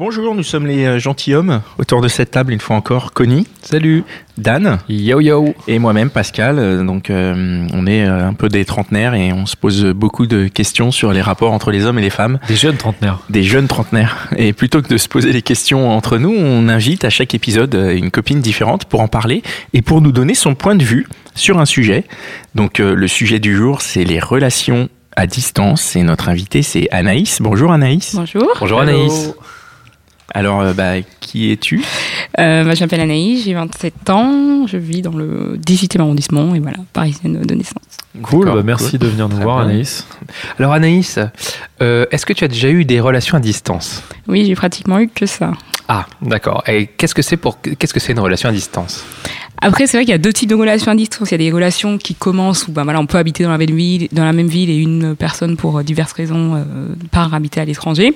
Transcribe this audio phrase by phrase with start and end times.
[0.00, 3.46] Bonjour, nous sommes les euh, gentilshommes autour de cette table, une fois encore, Connie.
[3.60, 4.02] Salut.
[4.38, 4.78] Dan.
[4.88, 5.54] Yo yo.
[5.68, 6.58] Et moi-même, Pascal.
[6.58, 10.48] Euh, Donc, euh, on est un peu des trentenaires et on se pose beaucoup de
[10.48, 12.38] questions sur les rapports entre les hommes et les femmes.
[12.48, 13.18] Des jeunes trentenaires.
[13.28, 14.26] Des jeunes trentenaires.
[14.38, 17.74] Et plutôt que de se poser les questions entre nous, on invite à chaque épisode
[17.74, 19.42] une copine différente pour en parler
[19.74, 22.04] et pour nous donner son point de vue sur un sujet.
[22.54, 25.94] Donc, euh, le sujet du jour, c'est les relations à distance.
[25.94, 27.42] Et notre invité, c'est Anaïs.
[27.42, 28.14] Bonjour Anaïs.
[28.14, 28.50] Bonjour.
[28.58, 29.34] Bonjour Anaïs.
[30.32, 31.82] Alors, euh, bah, qui es-tu?
[32.38, 36.60] Euh, bah, je m'appelle Anaïs, j'ai 27 ans, je vis dans le 18e arrondissement et
[36.60, 37.82] voilà, parisienne de naissance.
[38.22, 38.98] Cool, bah, merci cool.
[39.00, 39.70] de venir nous Très voir bien.
[39.70, 40.06] Anaïs.
[40.58, 41.18] Alors Anaïs,
[41.82, 44.02] euh, est-ce que tu as déjà eu des relations à distance?
[44.28, 45.52] Oui, j'ai pratiquement eu que ça.
[45.88, 46.62] Ah, d'accord.
[46.68, 49.04] Et qu'est-ce que c'est pour qu'est-ce que c'est une relation à distance?
[49.62, 51.30] Après, c'est vrai qu'il y a deux types de relations à distance.
[51.30, 53.58] Il y a des relations qui commencent où ben, voilà, on peut habiter dans la
[53.58, 57.60] même ville, dans la même ville et une personne, pour diverses raisons, euh, part habiter
[57.60, 58.14] à l'étranger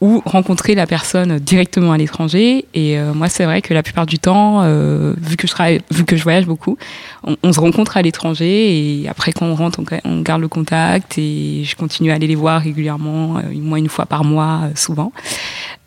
[0.00, 2.66] ou rencontrer la personne directement à l'étranger.
[2.72, 5.80] Et euh, moi, c'est vrai que la plupart du temps, euh, vu que je travaille,
[5.90, 6.78] vu que je voyage beaucoup,
[7.24, 10.40] on, on se rencontre à l'étranger et après quand on rentre, on, ga- on garde
[10.40, 14.22] le contact et je continue à aller les voir régulièrement, euh, moins une fois par
[14.24, 15.12] mois, euh, souvent.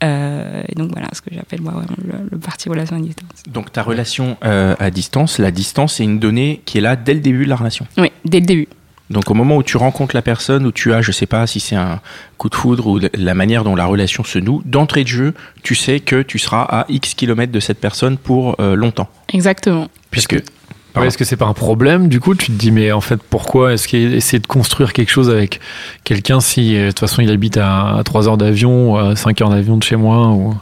[0.04, 3.30] Et donc voilà, ce que j'appelle moi le, le parti relation à distance.
[3.48, 7.20] Donc ta relation à distance, la distance c'est une donnée qui est là dès le
[7.20, 7.86] début de la relation?
[8.00, 8.68] Oui, dès le début.
[9.12, 11.60] Donc au moment où tu rencontres la personne, où tu as, je sais pas si
[11.60, 12.00] c'est un
[12.38, 15.76] coup de foudre ou la manière dont la relation se noue, d'entrée de jeu, tu
[15.76, 19.10] sais que tu seras à X kilomètres de cette personne pour euh, longtemps.
[19.34, 19.88] Exactement.
[20.10, 20.42] Puisque
[20.96, 23.22] Ouais, Est-ce que c'est pas un problème du coup Tu te dis mais en fait
[23.24, 25.62] pourquoi est-ce qu'essayer de construire quelque chose avec
[26.04, 29.42] quelqu'un si euh, de toute façon il habite à 3 heures d'avion ou à 5
[29.42, 30.54] heures d'avion de chez moi ou...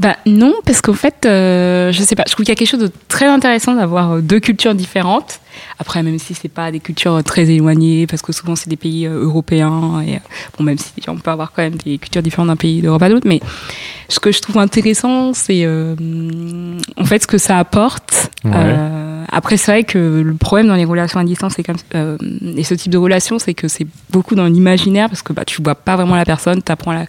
[0.00, 2.68] Bah non, parce qu'en fait, euh, je sais pas, je trouve qu'il y a quelque
[2.68, 5.40] chose de très intéressant d'avoir euh, deux cultures différentes.
[5.78, 9.06] Après, même si c'est pas des cultures très éloignées, parce que souvent c'est des pays
[9.06, 10.18] euh, européens, et euh,
[10.56, 13.08] bon, même si on peut avoir quand même des cultures différentes d'un pays d'Europe à
[13.08, 13.40] l'autre, mais
[14.08, 15.94] ce que je trouve intéressant, c'est euh,
[16.96, 18.30] en fait ce que ça apporte.
[18.44, 18.50] Ouais.
[18.54, 22.18] Euh, après, c'est vrai que le problème dans les relations à distance, c'est comme euh,
[22.56, 25.62] et ce type de relation, c'est que c'est beaucoup dans l'imaginaire, parce que bah tu
[25.62, 27.06] vois pas vraiment la personne, t'apprends à la,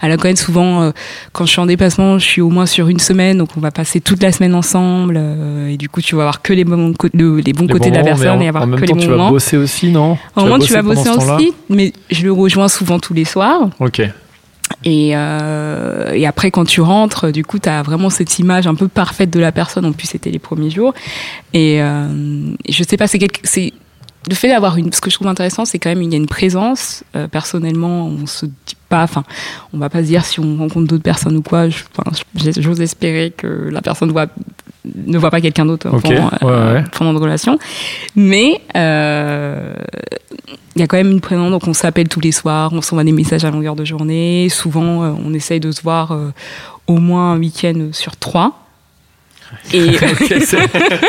[0.00, 0.92] à la connaître souvent.
[1.32, 3.70] quand je suis en déplacement, je suis au moins sur une semaine, donc on va
[3.70, 5.20] passer toute la semaine ensemble,
[5.68, 8.28] et du coup, tu vas avoir que les bons, les bons Les côtés la personne
[8.38, 10.58] en, et avoir en même que temps les tu vas bosser aussi non Au moment,
[10.58, 13.68] tu vas bosser aussi, mais je le rejoins souvent tous les soirs.
[13.80, 14.02] Ok.
[14.84, 18.74] Et, euh, et après, quand tu rentres, du coup, tu as vraiment cette image un
[18.74, 19.84] peu parfaite de la personne.
[19.84, 20.92] En plus, c'était les premiers jours.
[21.52, 22.08] Et, euh,
[22.68, 23.40] je sais pas, c'est quelque-
[24.28, 24.92] le fait d'avoir une.
[24.92, 27.04] Ce que je trouve intéressant, c'est quand même il y a une présence.
[27.14, 29.04] Euh, personnellement, on se dit pas.
[29.04, 29.22] Enfin,
[29.72, 31.66] on va pas se dire si on rencontre d'autres personnes ou quoi.
[31.96, 34.26] enfin, J'ose espérer que la personne voit,
[35.06, 36.84] ne voit pas quelqu'un d'autre Ok, pendant, ouais, ouais.
[36.92, 37.58] pendant une relation.
[38.14, 39.74] Mais euh,
[40.74, 43.04] il y a quand même une présence, donc on s'appelle tous les soirs, on s'envoie
[43.04, 44.48] des messages à longueur de journée.
[44.50, 46.32] Souvent, euh, on essaye de se voir euh,
[46.86, 48.62] au moins un week-end sur trois.
[49.72, 49.92] Et,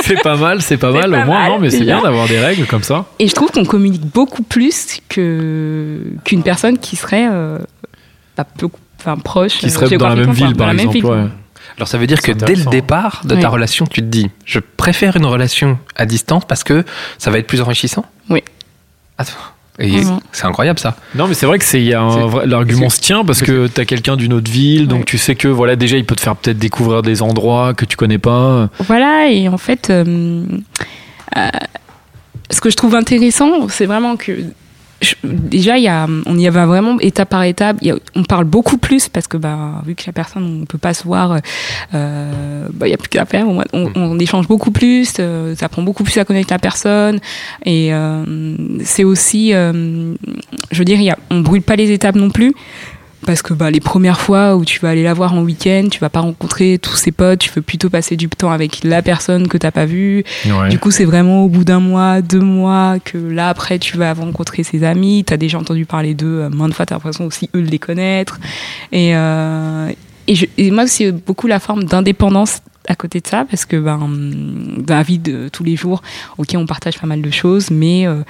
[0.03, 2.27] c'est pas mal, c'est pas mal pas au moins, mal, non, mais c'est bien d'avoir
[2.27, 3.05] des règles comme ça.
[3.17, 7.57] et je trouve qu'on communique beaucoup plus que qu'une personne qui serait euh,
[8.38, 9.57] bah, peu- enfin, proche.
[9.57, 11.15] Qui serait dans la même ville, par dans la même exemple.
[11.15, 11.23] ville.
[11.23, 11.29] ouais.
[11.77, 12.69] Alors ça veut dire que dès le intéressant.
[12.71, 13.45] départ de ta Oui.
[13.45, 16.83] relation, tu te dis je préfère une relation à distance parce que
[17.19, 18.43] ça va être plus enrichissant Oui.
[19.17, 19.33] Attends.
[19.79, 20.19] Et Mhm.
[20.31, 20.95] c'est incroyable ça.
[21.13, 21.79] Non, mais c'est vrai que c'est
[22.45, 25.05] l'argument se tient parce que t'as quelqu'un d'une autre ville, donc Ouais.
[25.05, 27.95] tu sais que voilà déjà il peut te faire peut-être découvrir des endroits que tu
[27.95, 28.69] connais pas.
[28.79, 30.44] Voilà, et en fait, euh,
[31.38, 31.49] euh,
[32.49, 34.31] ce que je trouve intéressant, c'est vraiment que
[35.02, 37.78] je- déjà, il y a, on y va vraiment étape par étape.
[37.81, 40.66] Il y a- on parle beaucoup plus parce que, bah, vu que la personne, on
[40.66, 41.38] peut pas se voir,
[41.94, 43.48] euh, bah, il y a plus qu'à faire.
[43.48, 47.19] On, on, on échange beaucoup plus, euh, ça prend beaucoup plus à connaître la personne,
[47.66, 50.13] et euh, c'est aussi, euh,
[50.71, 52.54] je veux dire, il y a, on brûle pas les étapes non plus.
[53.25, 56.00] Parce que bah, les premières fois où tu vas aller la voir en week-end, tu
[56.00, 59.48] vas pas rencontrer tous ses potes, tu veux plutôt passer du temps avec la personne
[59.48, 60.24] que t'as pas vue.
[60.46, 60.69] Ouais.
[60.69, 64.14] Du coup, c'est vraiment au bout d'un mois, deux mois, que là, après, tu vas
[64.14, 65.24] rencontrer ses amis.
[65.25, 68.40] T'as déjà entendu parler d'eux euh, maintes fois, t'as l'impression aussi eux de les connaître.
[68.92, 69.90] Et, euh,
[70.28, 73.75] et, je- et moi, c'est beaucoup la forme d'indépendance à côté de ça parce que
[73.78, 76.01] ben dans la vie de tous les jours,
[76.38, 78.22] ok, on partage pas mal de choses, mais euh,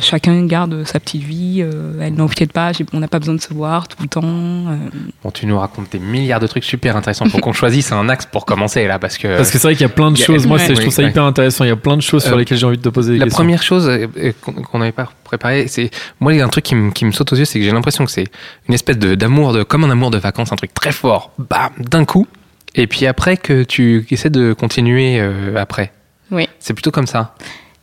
[0.00, 1.58] chacun garde sa petite vie.
[1.60, 2.72] euh, elle n'empiète pas.
[2.92, 4.22] On n'a pas besoin de se voir tout le temps.
[4.24, 4.76] euh.
[5.22, 7.26] Bon, tu nous racontes des milliards de trucs super intéressants.
[7.28, 9.36] Faut qu'on choisisse un axe pour commencer là, parce que.
[9.36, 10.46] Parce que c'est vrai qu'il y a plein de a- choses.
[10.46, 11.10] Moi, ouais, je trouve ça ouais.
[11.10, 11.64] hyper intéressant.
[11.64, 13.18] Il y a plein de choses sur Euh, lesquelles j'ai envie de te poser des
[13.18, 13.36] La questions.
[13.42, 15.90] première chose euh, euh, qu'on n'avait pas préparé, c'est
[16.20, 17.64] moi il y a un truc qui me, qui me saute aux yeux, c'est que
[17.64, 18.26] j'ai l'impression que c'est
[18.68, 21.70] une espèce de d'amour de comme un amour de vacances, un truc très fort, bam,
[21.78, 22.26] d'un coup,
[22.76, 25.92] et puis après que tu essaies de continuer euh, après.
[26.30, 26.48] Oui.
[26.60, 27.34] C'est plutôt comme ça.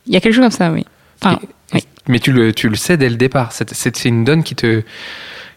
[0.06, 0.84] Il y a quelque chose comme ça, oui.
[1.22, 1.84] Enfin, Et- oui.
[2.08, 3.52] Mais tu le tu le sais dès le départ.
[3.52, 4.82] C'est c'est- c'est une donne qui te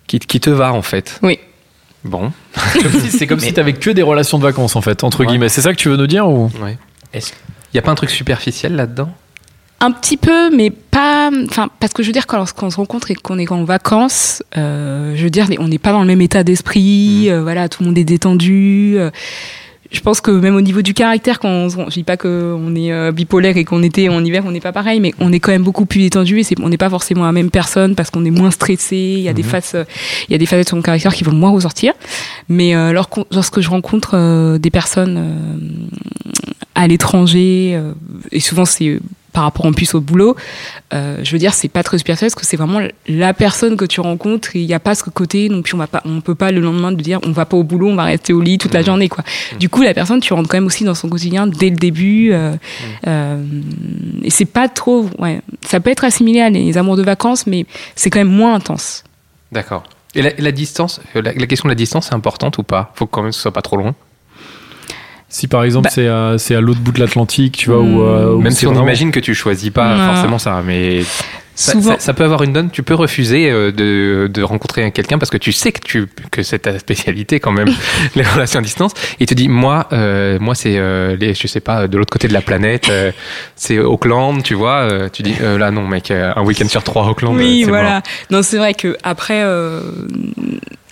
[0.07, 1.19] qui, qui te va en fait.
[1.21, 1.39] Oui.
[2.03, 2.31] Bon.
[2.81, 5.25] Comme si- C'est comme si t'avais que des relations de vacances, en fait, entre Ouais.
[5.27, 5.49] guillemets.
[5.49, 6.49] C'est ça que tu veux nous dire ou?
[6.61, 6.77] Ouais.
[7.13, 7.33] Est-ce-
[7.73, 9.13] Il y a pas un truc superficiel là-dedans?
[9.79, 11.29] Un petit peu, mais pas.
[11.45, 14.41] Enfin, parce que je veux dire, quand lorsqu'on se rencontre et qu'on est en vacances,
[14.57, 17.29] euh, je veux dire, on n'est pas dans le même état d'esprit.
[17.29, 18.95] euh, voilà, tout le monde est détendu.
[18.97, 19.11] euh,
[19.89, 22.91] je pense que même au niveau du caractère, quand on, je dis pas qu'on est
[22.91, 25.51] euh, bipolaire et qu'on était en hiver, on n'est pas pareil, mais on est quand
[25.51, 28.25] même beaucoup plus détendu et c'est, on n'est pas forcément la même personne parce qu'on
[28.25, 28.97] est moins stressé.
[28.97, 29.83] Il y a des faces, euh,
[30.27, 31.93] il y a des facettes de son caractère qui vont moins ressortir.
[32.49, 32.91] Mais euh,
[33.31, 35.87] lorsque je rencontre euh, des personnes euh,
[36.75, 37.93] à l'étranger, euh,
[38.33, 38.99] et souvent c'est
[39.33, 40.35] par rapport en plus au boulot,
[40.93, 43.85] euh, je veux dire, c'est pas très superficiel parce que c'est vraiment la personne que
[43.85, 46.21] tu rencontres et il n'y a pas ce côté, donc puis on va pas, on
[46.21, 48.41] peut pas le lendemain te dire on va pas au boulot, on va rester au
[48.41, 49.23] lit toute la journée, quoi.
[49.59, 52.31] Du coup, la personne, tu rentres quand même aussi dans son quotidien dès le début,
[52.31, 52.55] euh,
[53.05, 53.43] euh,
[54.23, 57.65] et c'est pas trop, ouais, ça peut être assimilé à les amours de vacances, mais
[57.95, 59.03] c'est quand même moins intense.
[59.51, 59.83] D'accord.
[60.15, 62.91] Et la, la distance, la, la question de la distance est importante ou pas?
[62.95, 63.93] Faut quand même que ce soit pas trop loin.
[65.29, 68.35] Si par exemple Bah- c'est à, c'est à l'autre bout de l'Atlantique, tu vois, Hmm.
[68.35, 70.13] ou Même si on vraiment- imagine que tu choisis pas Non.
[70.13, 71.01] forcément ça, mais
[71.55, 72.69] ça, Souvent, ça- ça peut avoir une donne.
[72.69, 76.43] Tu peux refuser euh, de, de rencontrer quelqu'un parce que tu sais que tu que
[76.43, 77.67] c'est ta spécialité quand même,
[78.15, 78.91] les relations à distance.
[79.19, 82.11] Et il te dit moi, euh, moi c'est euh, les, je sais pas de l'autre
[82.11, 83.11] côté de la planète, euh,
[83.55, 84.81] c'est Auckland, tu vois.
[84.81, 87.35] euh, tu dis euh, là non mec, un week-end sur trois à Auckland.
[87.35, 87.89] Oui, voilà.
[87.95, 88.01] mort.
[88.29, 89.81] Non, c'est vrai que après, euh,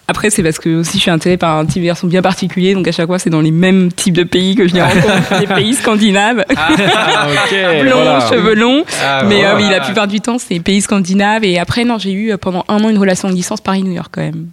[0.08, 2.74] après c'est parce que aussi je suis intéressée par un type de garçon bien particulier,
[2.74, 5.40] donc à chaque fois c'est dans les mêmes types de pays que je les rencontre,
[5.40, 8.20] les pays scandinaves, Ah, ok, blonds, voilà.
[8.30, 8.84] cheveux longs.
[9.04, 11.44] Ah, Mais euh, oui, la plupart du temps c'est les pays scandinaves.
[11.44, 14.10] Et après, non, j'ai eu euh, pendant un an une relation de licence Paris-New York
[14.12, 14.48] quand même.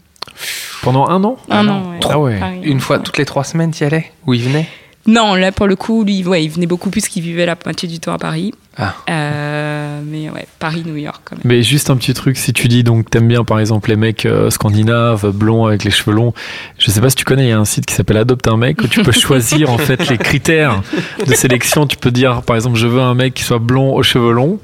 [0.82, 1.36] Pendant un an?
[1.50, 1.98] Un an, ouais.
[2.08, 2.38] Ah ouais.
[2.40, 3.02] Paris, Une fois ouais.
[3.02, 4.10] toutes les trois semaines, tu y allais?
[4.26, 4.68] Où il venait?
[5.06, 7.88] Non, là pour le coup, lui, ouais, il venait beaucoup plus qu'il vivait la moitié
[7.88, 8.52] du temps à Paris.
[8.78, 8.94] Ah.
[9.10, 11.42] Euh, mais ouais, Paris-New York quand même.
[11.44, 14.24] Mais juste un petit truc, si tu dis donc t'aimes bien par exemple les mecs
[14.24, 16.32] euh, scandinaves, blonds avec les cheveux longs,
[16.78, 18.56] je sais pas si tu connais, il y a un site qui s'appelle Adopte un
[18.56, 20.82] mec où tu peux choisir en fait les critères
[21.26, 21.86] de sélection.
[21.86, 24.58] Tu peux dire par exemple je veux un mec qui soit blond aux cheveux longs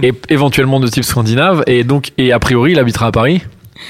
[0.00, 3.42] et éventuellement de type scandinave et donc et a priori il habitera à Paris.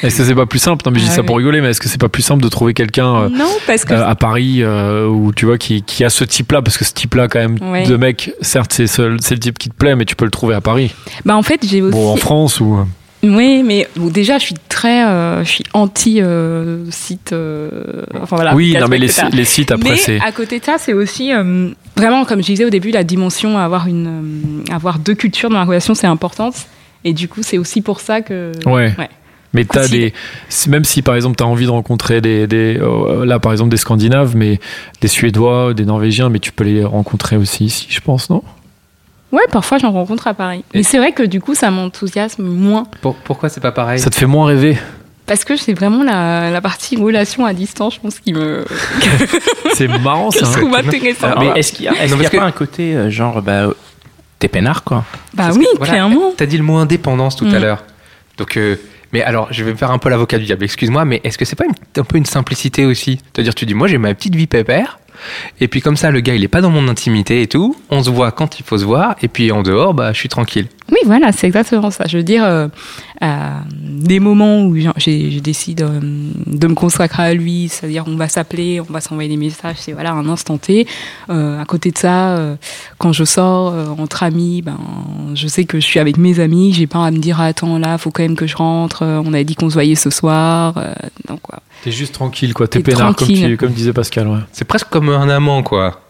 [0.02, 1.26] Est-ce que c'est pas plus simple Non mais je dis Ah ça oui.
[1.26, 4.06] pour rigoler, mais est-ce que c'est pas plus simple de trouver quelqu'un euh, que euh,
[4.06, 6.62] à Paris euh, où tu vois qui, qui a ce type-là?
[6.62, 7.84] Parce que ce type-là quand même Ouais.
[7.86, 10.30] de mec, certes c'est seul- c'est le type qui te plaît, mais tu peux le
[10.30, 10.92] trouver à Paris.
[11.24, 11.92] bah en fait j'ai aussi.
[11.92, 12.78] Bon en France ou
[13.22, 17.32] Oui, mais bon, déjà, je suis très, euh, je suis anti euh, site.
[17.34, 17.68] euh,
[18.22, 18.54] enfin voilà.
[18.54, 21.30] oui, non mais les, les sites après mais c'est à côté de ça, c'est aussi
[21.34, 24.06] euh, vraiment, comme je disais au début, la dimension à avoir une,
[24.70, 26.54] euh, avoir deux cultures dans la relation, c'est importante.
[27.04, 28.52] Et du coup, c'est aussi pour ça que.
[28.66, 28.94] Ouais.
[28.98, 29.08] Ouais.
[29.52, 30.12] Mais t'as des,
[30.68, 33.76] même si par exemple t'as envie de rencontrer des, des euh, là par exemple des
[33.76, 34.60] Scandinaves, mais
[35.00, 38.42] des Suédois, des Norvégiens, mais tu peux les rencontrer aussi ici, je pense, non?
[39.32, 40.64] Ouais, parfois j'en rencontre à Paris.
[40.74, 42.84] Mais c'est vrai que du coup, ça m'enthousiasme moins.
[43.00, 43.98] Pour- Pourquoi c'est pas pareil?
[43.98, 44.76] Ça te fait moins rêver?
[45.26, 48.64] Parce que c'est vraiment la, la partie relation à distance, je pense, qui me.
[49.74, 50.46] C'est marrant je ça.
[50.46, 50.52] hein.
[50.60, 51.28] trouve intéressant.
[51.38, 53.10] Mais est-ce qu'il y a, est-ce Non, qu'il y a que- pas un côté euh,
[53.10, 53.68] genre, bah,
[54.40, 55.04] t'es peinard quoi?
[55.34, 56.32] Bah oui, que, voilà, clairement.
[56.36, 57.62] T'as dit le mot indépendance tout à Mm.
[57.62, 57.84] l'heure.
[58.38, 58.74] Donc, euh,
[59.12, 61.56] mais alors, je vais faire un peu l'avocat du diable, excuse-moi, mais est-ce que c'est
[61.56, 61.64] pas
[61.96, 63.20] un peu une simplicité aussi?
[63.32, 64.98] C'est-à-dire, tu dis, moi j'ai ma petite vie pépère,
[65.60, 68.02] et puis comme ça, le gars il est pas dans mon intimité et tout, on
[68.02, 70.66] se voit quand il faut se voir, et puis en dehors, bah je suis tranquille.
[70.90, 72.04] Oui, voilà, c'est exactement ça.
[72.08, 72.68] Je veux dire, euh,
[73.20, 76.00] à des moments où j'ai décidé euh,
[76.46, 79.92] de me consacrer à lui, c'est-à-dire on va s'appeler, on va s'envoyer des messages, c'est
[79.92, 80.86] voilà un instant T.
[81.28, 82.56] Euh, à côté de ça, euh,
[82.98, 84.78] quand je sors euh, entre amis, ben
[85.34, 87.98] je sais que je suis avec mes amis, j'ai pas à me dire attends là,
[87.98, 89.02] faut quand même que je rentre.
[89.02, 90.92] euh, on avait dit qu'on se voyait ce soir, euh,
[91.28, 91.60] donc quoi.
[91.84, 93.46] T'es juste tranquille quoi, t'es T'es peinard comme, tranquille.
[93.50, 94.28] tu, comme disait Pascal.
[94.28, 94.38] Ouais.
[94.52, 96.00] C'est presque comme un amant, quoi.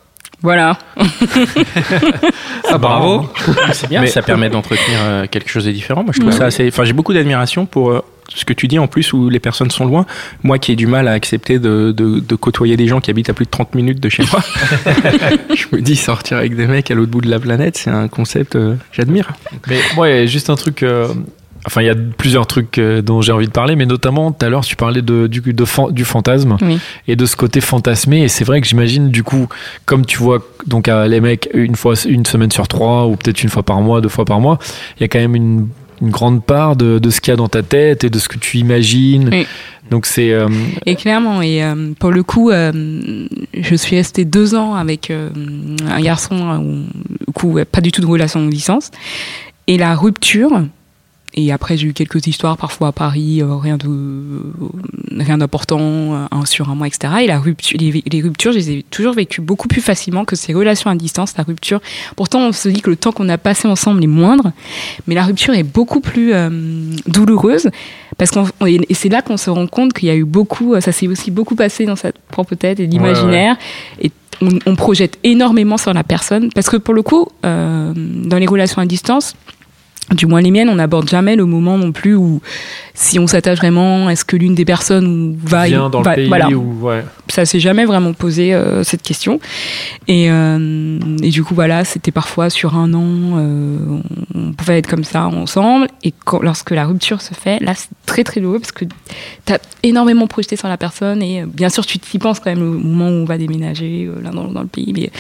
[0.43, 0.79] Voilà.
[2.73, 3.27] Ah, bravo
[3.73, 6.03] C'est bien, Mais- ça permet d'entretenir euh, quelque chose de différent.
[6.05, 6.39] Moi, je trouve Ouais.
[6.39, 6.69] ça assez.
[6.69, 8.03] Enfin, j'ai beaucoup d'admiration pour euh,
[8.35, 10.07] ce que tu dis en plus où les personnes sont loin.
[10.45, 13.31] Moi, qui ai du mal à accepter de, de, de côtoyer des gens qui habitent
[13.31, 14.41] à plus de 30 minutes de chez moi,
[15.55, 18.09] je me dis sortir avec des mecs à l'autre bout de la planète, c'est un
[18.09, 18.55] concept.
[18.57, 19.31] euh, J'admire.
[19.69, 20.85] Mais moi, a juste un truc.
[21.67, 24.45] Enfin, il y a plusieurs trucs euh, dont j'ai envie de parler, mais notamment tout
[24.45, 26.79] à l'heure, tu parlais de, du, de fan- du fantasme Oui.
[27.09, 28.23] et de ce côté fantasmé.
[28.23, 29.49] Et c'est vrai que j'imagine, du coup,
[29.85, 33.51] comme tu vois donc les mecs une fois, une semaine sur trois, ou peut-être une
[33.51, 34.59] fois par mois, deux fois par mois,
[34.99, 35.69] il y a quand même une,
[36.03, 38.29] une grande part de, de ce qu'il y a dans ta tête et de ce
[38.29, 39.29] que tu imagines.
[39.33, 39.47] Oui.
[39.91, 40.47] Donc c'est euh,
[40.87, 43.27] Et clairement, et euh, pour le coup, euh,
[43.59, 48.01] je suis restée deux ans avec un garçon où, du coup, ouais, pas du tout
[48.01, 48.93] de relation de licence.
[49.67, 50.63] Et la rupture,
[51.35, 53.89] et après j'ai eu quelques histoires parfois à Paris, euh, rien de
[55.19, 57.13] rien d'important, euh, un sur un mois, etc.
[57.23, 60.37] Et la rupture, les, les ruptures, je les ai toujours vécues beaucoup plus facilement que
[60.37, 61.35] ces relations à distance.
[61.37, 61.81] La rupture,
[62.17, 64.53] pourtant on se dit que le temps qu'on a passé ensemble est moindre,
[65.07, 66.51] mais la rupture est beaucoup plus euh,
[67.07, 67.71] douloureuse
[68.19, 70.93] parce qu'on et c'est là qu'on se rend compte qu'il y a eu beaucoup, ça
[70.93, 73.57] s'est aussi beaucoup passé dans sa propre tête et l'imaginaire.
[74.01, 74.11] Et
[74.43, 78.47] on, on projette énormément sur la personne parce que pour le coup, euh, dans les
[78.47, 79.35] relations à distance,
[80.13, 82.41] du moins les miennes, on n'aborde jamais le moment non plus où
[82.95, 86.29] si on s'attache vraiment, est-ce que l'une des personnes va vient dans va- le pays
[86.29, 87.05] voilà, ou ouais.
[87.29, 89.41] ça s'est jamais vraiment posé euh, cette question.
[90.09, 93.05] Et, euh, et du coup voilà c'était parfois sur un an
[93.37, 93.79] euh,
[94.35, 95.87] on pouvait être comme ça ensemble.
[96.03, 98.85] Et quand, lorsque la rupture se fait là c'est très très douloureux parce que
[99.47, 102.51] tu as énormément projeté sur la personne et euh, bien sûr tu t'y penses quand
[102.51, 105.11] même au moment où on va déménager euh, là dans, dans le pays mais,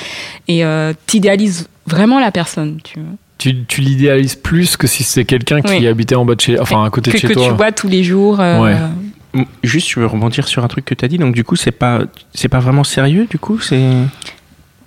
[0.48, 3.08] et euh, t'idéalises vraiment la personne tu vois
[3.40, 5.86] Tu, tu l'idéalises plus que si c'est quelqu'un qui Oui.
[5.86, 7.46] habitait en bas de chez, enfin à côté que, de chez que toi.
[7.48, 9.44] tu vois tous les jours euh, Ouais.
[9.62, 11.16] Juste, je veux rebondir sur un truc que tu as dit.
[11.16, 12.00] Donc, du coup, c'est pas,
[12.34, 13.80] c'est pas vraiment sérieux, du coup c'est...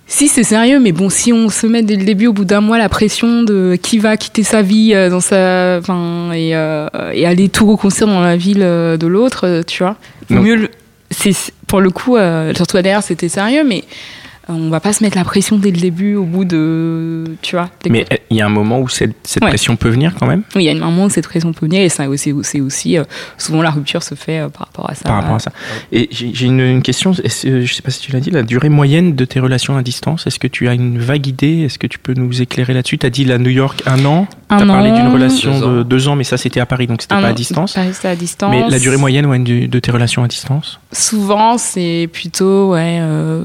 [0.06, 2.60] Si c'est sérieux, mais bon, si on se met dès le début, au bout d'un
[2.60, 6.88] mois, la pression de qui va quitter sa vie euh, dans sa, enfin, et, euh,
[7.12, 9.96] et aller tout reconstruire dans la ville de l'autre, tu vois.
[10.30, 10.68] Mieux,
[11.10, 11.32] c'est
[11.66, 15.16] pour le coup, euh, surtout derrière, c'était sérieux, mais euh, on va pas se mettre
[15.16, 17.70] la pression dès le début, au bout de, tu vois.
[17.82, 19.48] des- Mais euh, il y a un moment où cette, cette Ouais.
[19.50, 20.42] pression peut venir quand même?
[20.54, 22.60] Oui, il y a un moment où cette pression peut venir, et ça aussi, c'est
[22.60, 23.04] aussi euh,
[23.38, 25.04] souvent la rupture se fait euh, par rapport à ça.
[25.04, 25.50] par rapport à ça.
[25.92, 28.68] Et j'ai une, une question, euh, je sais pas si tu l'as dit, la durée
[28.68, 31.62] moyenne de tes relations à distance, est-ce que tu as une vague idée?
[31.64, 32.98] Est-ce que tu peux nous éclairer là-dessus?
[32.98, 35.72] Tu as dit la New York un an, tu as parlé d'une relation Deux ans.
[35.78, 37.72] de deux ans, mais ça c'était à Paris, donc c'était pas à an, distance.
[37.74, 38.50] Pas rester à distance.
[38.50, 40.78] Mais la durée moyenne ouais, de, de tes relations à distance?
[40.92, 43.42] Souvent, c'est plutôt ouais, euh,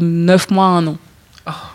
[0.00, 0.96] 9 mois, un an.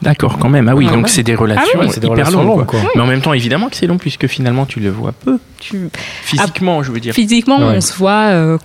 [0.02, 0.68] D'accord, quand même.
[0.68, 1.10] Ah oui, Ah donc ouais.
[1.10, 2.58] c'est des relations Ah oui, c'est des hyper relations longues.
[2.60, 2.80] longues, quoi.
[2.82, 2.90] quoi.
[2.96, 5.40] Mais en même temps, évidemment que c'est long, puisque finalement tu le vois peu.
[5.60, 5.90] Tu,
[6.24, 7.14] Physiquement, je veux dire.
[7.14, 7.76] Physiquement, Ouais.
[7.78, 8.58] on se voit euh,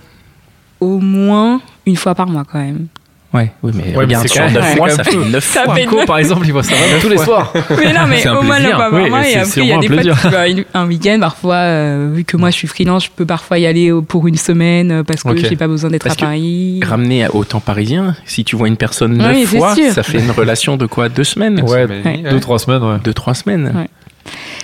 [0.81, 2.87] au moins une fois par mois quand même.
[3.33, 5.43] Ouais, oui, mais Ouais, regarde, mais sur quand même- 9 c'est mois, ça fait 9
[5.43, 5.75] Ça fois.
[5.75, 7.51] fait par exemple, il voit ça tous les soirs.
[7.77, 10.15] Mais non, mais au moins par Oui, Et après, il y a vraiment des plaisir.
[10.15, 11.17] vas une- un week-end.
[11.19, 14.27] Parfois, euh, vu que moi je suis freelance, je peux parfois y aller euh, pour
[14.27, 15.39] une semaine euh, parce que Ok.
[15.39, 16.79] j'ai pas besoin d'être à Paris.
[16.85, 19.91] Ramené à- au temps parisien, si tu vois une personne Oui, 9 c'est fois, sûr.
[19.91, 21.09] ça fait une relation de quoi?
[21.09, 21.61] Deux semaines?
[21.63, 22.23] Ouais, Ouais.
[22.29, 22.97] deux, trois semaines, ouais.
[23.03, 23.87] Deux, trois semaines Ouais.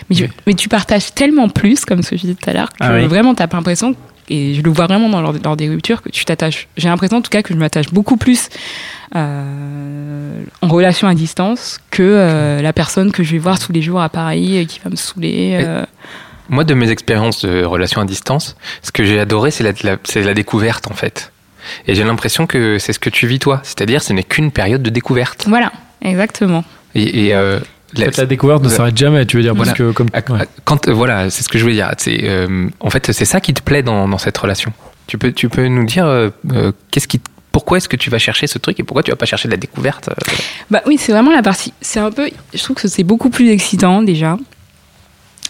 [0.09, 2.69] Mais, tu, mais tu partages tellement plus, comme ce que je disais tout à l'heure,
[2.69, 3.07] que Ah oui.
[3.07, 3.93] vraiment, t'as pas l'impression,
[4.29, 6.67] et je le vois vraiment dans, lors, lors des ruptures, que tu t'attaches.
[6.77, 8.49] J'ai l'impression, en tout cas, que je m'attache beaucoup plus
[9.15, 13.81] euh, en relation à distance que euh, la personne que je vais voir tous les
[13.81, 15.57] jours à Paris et qui va me saouler.
[15.63, 15.85] euh.
[16.49, 20.21] Moi, de mes expériences de relations à distance, ce que j'ai adoré, c'est la, la-
[20.21, 21.31] la découverte, en fait.
[21.87, 23.61] Et j'ai l'impression que c'est ce que tu vis, toi.
[23.63, 25.45] C'est-à-dire, ce n'est qu'une période de découverte.
[25.47, 26.63] Voilà, exactement.
[26.95, 27.59] Et, euh,
[27.99, 29.91] la- fait, la découverte ne s'arrête jamais, tu veux dire, parce Voilà.
[29.91, 30.07] que comme.
[30.29, 30.47] ouais.
[30.65, 31.91] quand, euh, voilà, c'est ce que je voulais dire.
[31.97, 34.71] C'est, euh, en fait, c'est ça qui te plaît dans, dans cette relation.
[35.07, 36.29] Tu peux, tu peux nous dire euh,
[36.91, 37.19] qu'est-ce qui,
[37.51, 39.53] pourquoi est-ce que tu vas chercher ce truc et pourquoi tu vas pas chercher de
[39.53, 40.09] la découverte
[40.71, 41.73] Bah oui, c'est vraiment la partie.
[41.81, 42.29] C'est un peu.
[42.53, 44.37] Je trouve que c'est beaucoup plus excitant déjà.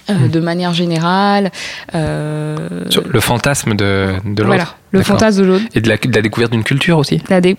[0.10, 0.28] euh, Hmm.
[0.28, 1.50] De manière générale,
[1.96, 2.58] euh,
[2.90, 5.64] sur le fantasme de, de l'autre voilà, le fantasme de l'autre.
[5.76, 7.22] et de la, de la découverte d'une culture aussi?
[7.30, 7.56] La dé-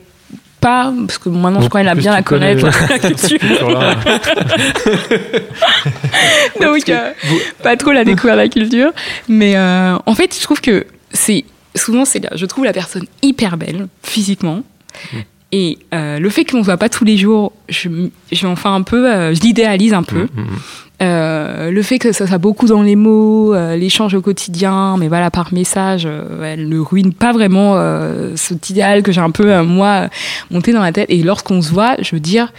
[0.65, 3.39] pas parce que maintenant je crois qu'elle a bien connais connaître la culture.
[6.61, 7.13] Donc euh,
[7.63, 8.91] pas trop la découverte de la culture.
[9.29, 11.45] Mais euh, en fait je trouve que c'est
[11.77, 14.63] souvent c'est là je trouve la personne hyper belle physiquement
[15.57, 17.89] et euh, le fait qu'on ne se voit pas tous les jours je,
[18.33, 20.47] fais un peu euh, je l'idéalise un peu Mhm.
[21.03, 25.29] Euh, le fait que ça soit beaucoup dans les mots, l'échange au quotidien, mais voilà,
[25.29, 26.09] par message,
[26.43, 27.77] elle ne ruine pas vraiment
[28.37, 30.09] cet idéal que j'ai un peu, moi,
[30.53, 31.07] monté dans la tête.
[31.11, 32.53] Et lorsqu'on se voit, je veux dire,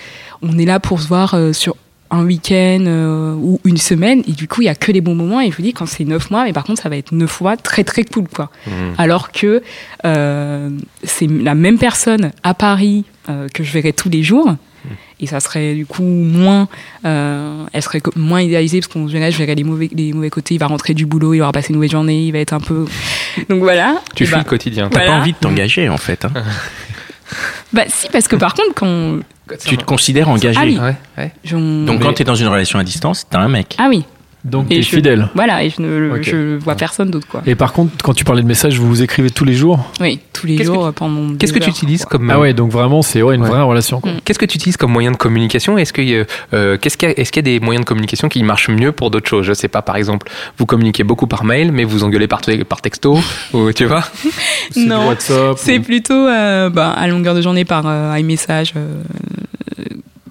[0.44, 1.78] on est là pour se voir sur
[2.16, 5.16] un week-end euh, ou une semaine, et du coup, il y a que les bons
[5.16, 5.42] moments.
[5.42, 7.42] Et je vous dis, quand c'est neuf mois, mais par contre, ça va être neuf
[7.42, 8.50] mois très très cool, quoi.
[8.68, 8.74] Mhm.
[8.98, 9.62] Alors que
[10.06, 10.70] euh,
[11.04, 14.56] c'est la même personne à Paris euh, que je verrai tous les jours.
[15.20, 16.68] Et ça serait du coup moins,
[17.06, 20.54] euh, elle serait moins idéalisée parce qu'on verrait, je verrais les mauvais, les mauvais côtés.
[20.56, 22.60] Il va rentrer du boulot, il aura passé une mauvaise journée, il va être un
[22.60, 22.86] peu.
[23.50, 23.96] Donc voilà.
[24.16, 24.90] Tu Et fuis bah, le quotidien.
[24.90, 25.14] T'as Voilà.
[25.14, 26.26] pas envie de t'engager en fait.
[26.26, 26.32] hein.
[27.74, 29.20] bah si, parce que par contre, quand
[29.68, 30.58] Tu te considères engagé.
[30.60, 30.78] Ah oui.
[30.80, 31.32] Ouais, ouais.
[31.44, 33.76] j'en- Donc Mais- quand tu es dans une relation à distance, t'as un mec.
[33.78, 34.04] ah oui,
[34.46, 35.28] Donc Et t'es je- fidèle.
[35.34, 37.42] Voilà, et je ne je vois personne d'autre, quoi.
[37.48, 39.92] Et par contre, quand tu parlais de messages, vous vous écrivez tous les jours?
[40.00, 41.36] Oui, tous les jours que- euh, pendant.
[41.36, 42.20] Qu'est-ce que tu utilises quoi.
[42.20, 43.50] comme Ah ouais, donc vraiment, c'est ouais, une Ouais.
[43.50, 44.02] vraie relation.
[44.04, 44.20] Mm.
[44.24, 45.80] Qu'est-ce que tu utilises comme moyen de communication?
[45.80, 47.88] Est-ce qu'il y, a- euh, qu'est-ce qu'il y a, qu'il y a des moyens de
[47.88, 49.46] communication qui marchent mieux pour d'autres choses?
[49.48, 52.82] Je sais pas, par exemple, vous communiquez beaucoup par mail, mais vous engueulez par, par
[52.82, 53.18] texto,
[53.54, 54.04] ou tu vois?
[54.76, 55.16] Non.
[55.58, 58.74] C'est ou- plutôt euh, bah, à longueur de journée par euh, iMessage.
[58.78, 59.02] euh,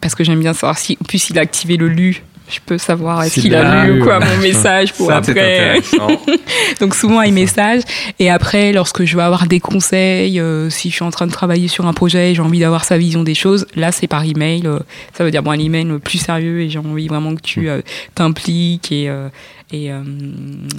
[0.00, 0.96] parce que j'aime bien savoir si.
[1.00, 2.22] En plus, il a activé le lu.
[2.48, 5.80] Je peux savoir est-ce qu'il a lu, ou quoi mon message pour Ça, après.
[6.80, 7.82] Donc souvent iMessage.
[8.18, 11.32] Et après, lorsque je veux avoir des conseils, euh, si je suis en train de
[11.32, 14.24] travailler sur un projet et j'ai envie d'avoir sa vision des choses, là c'est par
[14.24, 14.66] email.
[14.66, 14.78] euh,
[15.16, 17.68] ça veut dire bon un email euh, plus sérieux et j'ai envie vraiment que tu
[17.68, 17.80] euh,
[18.14, 19.28] t'impliques et euh,
[19.72, 20.02] et, euh,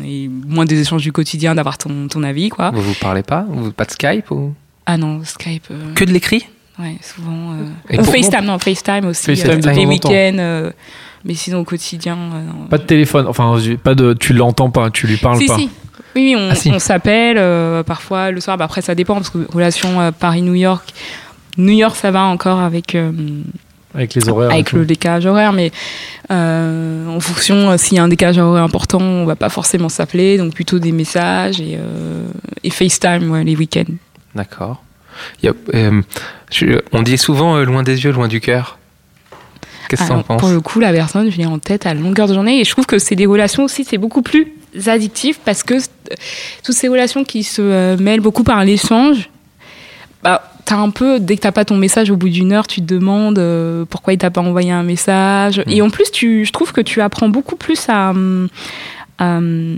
[0.06, 2.70] et moins des échanges du quotidien, d'avoir ton, ton avis quoi.
[2.72, 3.44] Vous vous parlez pas?
[3.50, 4.54] Vous pas de Skype ou?
[4.86, 5.66] Ah non, Skype.
[5.72, 6.46] euh, que de l'écrit?
[6.80, 7.54] Ouais, souvent.
[7.54, 9.36] euh, ou FaceTime, non, FaceTime aussi.
[9.36, 10.38] FaceTime euh, les week-ends.
[10.38, 10.72] euh,
[11.26, 12.16] mais sinon, au quotidien.
[12.34, 12.68] euh.
[12.70, 15.58] Pas de téléphone, enfin, pas de, tu l'entends pas, tu lui parles si, pas.
[15.58, 15.70] si.
[16.16, 16.72] Oui, oui, on, Ah, si.
[16.72, 18.58] on s'appelle euh, parfois le soir.
[18.58, 20.94] Bah, après, ça dépend parce que relation euh, Paris-New York.
[21.58, 23.12] New York, ça va encore avec, euh,
[23.94, 24.52] Avec les horaires.
[24.52, 24.76] et avec tout.
[24.78, 25.72] le décalage horaire, mais
[26.32, 29.90] euh, en fonction, euh, s'il y a un décalage horaire important, on va pas forcément
[29.90, 32.26] s'appeler, donc plutôt des messages et, euh,
[32.64, 33.94] et FaceTime ouais, les week-ends.
[34.36, 34.84] D'accord.
[35.42, 36.02] Il y a, euh,
[36.52, 38.78] je- on dit souvent euh, loin des yeux, loin du cœur.
[39.90, 41.86] Qu'est-ce que tu en Alors, penses Pour le coup, la personne, je l'ai en tête
[41.86, 42.60] à longueur de journée.
[42.60, 44.54] Et je trouve que c'est des relations aussi, c'est beaucoup plus
[44.88, 46.16] addictif parce que euh,
[46.64, 49.30] toutes ces relations qui se euh, mêlent beaucoup par l'échange,
[50.24, 52.82] bah, t'as un peu, dès que t'as pas ton message au bout d'une heure, tu
[52.82, 55.64] te demandes euh, pourquoi il t'a pas envoyé un message.
[55.68, 58.14] Et en plus, tu, je trouve que tu apprends beaucoup plus à.
[59.20, 59.78] Hum,